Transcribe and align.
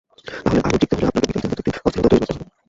তাহলে 0.43 0.59
আবারও 0.65 0.79
জিততে 0.81 0.93
হলে 0.97 1.07
আপনাকে 1.09 1.25
বিজয়ীদের 1.29 1.51
মধ্যে 1.51 1.61
একটা 1.71 1.81
অস্থিরতা 1.87 2.09
তৈরি 2.11 2.23
করতে 2.25 2.35
হবে। 2.35 2.49